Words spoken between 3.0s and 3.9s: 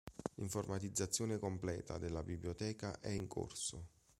in corso.